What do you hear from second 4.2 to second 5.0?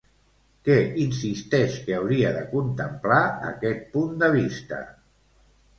de vista?